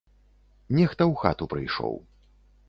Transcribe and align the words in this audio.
Нехта 0.77 1.03
ў 1.11 1.19
хату 1.25 1.49
прыйшоў. 1.53 1.95